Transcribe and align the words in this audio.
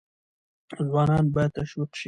ځوانان 0.89 1.25
باید 1.33 1.51
تشویق 1.57 1.89
شي. 1.97 1.99